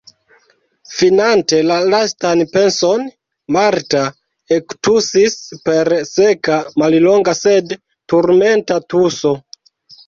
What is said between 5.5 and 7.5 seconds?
per seka, mallonga